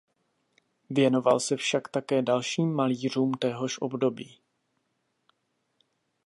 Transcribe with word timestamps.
Věnoval 0.89 1.39
se 1.39 1.57
však 1.57 1.87
také 1.89 2.21
dalším 2.21 2.73
malířům 2.73 3.31
téhož 3.31 3.77
období. 3.81 4.37